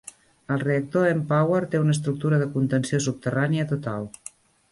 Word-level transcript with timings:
El 0.53 0.61
reactor 0.61 1.03
mPower 1.17 1.59
té 1.75 1.81
una 1.83 1.93
estructura 1.97 2.41
de 2.45 2.49
contenció 2.55 3.01
subterrània 3.09 3.67
total. 3.75 4.09